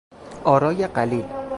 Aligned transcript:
آرای 0.43 0.87
قلیل 0.87 1.25